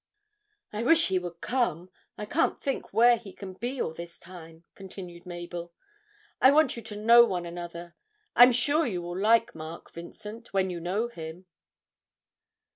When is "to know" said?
6.81-7.23